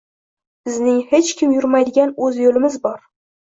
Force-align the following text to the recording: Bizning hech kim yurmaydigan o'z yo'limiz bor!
Bizning 0.69 1.03
hech 1.11 1.31
kim 1.43 1.53
yurmaydigan 1.59 2.17
o'z 2.31 2.43
yo'limiz 2.49 2.83
bor! 2.91 3.01